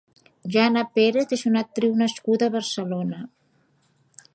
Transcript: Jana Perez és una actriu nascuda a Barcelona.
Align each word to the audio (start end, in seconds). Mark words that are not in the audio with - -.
Jana 0.55 0.83
Perez 0.99 1.37
és 1.37 1.45
una 1.51 1.63
actriu 1.67 1.95
nascuda 2.03 2.49
a 2.51 2.55
Barcelona. 2.59 3.23